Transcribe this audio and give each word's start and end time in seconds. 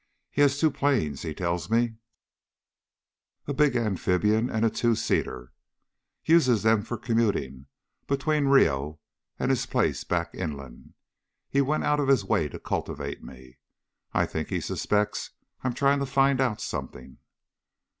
He 0.31 0.41
has 0.41 0.57
two 0.57 0.71
planes, 0.71 1.21
he 1.21 1.31
tells 1.35 1.69
me, 1.69 1.97
a 3.45 3.53
big 3.53 3.75
amphibian 3.75 4.49
and 4.49 4.65
a 4.65 4.69
two 4.71 4.95
seater. 4.95 5.53
Uses 6.25 6.63
them 6.63 6.81
for 6.81 6.97
commuting 6.97 7.67
between 8.07 8.47
Rio 8.47 8.99
and 9.37 9.51
his 9.51 9.67
place 9.67 10.03
back 10.03 10.33
inland. 10.33 10.95
He 11.51 11.61
went 11.61 11.83
out 11.83 11.99
of 11.99 12.07
his 12.07 12.25
way 12.25 12.49
to 12.49 12.57
cultivate 12.57 13.21
me. 13.23 13.59
I 14.11 14.25
think 14.25 14.49
he 14.49 14.59
suspects 14.59 15.29
I'm 15.63 15.75
trying 15.75 15.99
to 15.99 16.07
find 16.07 16.41
out 16.41 16.61
something." 16.61 17.19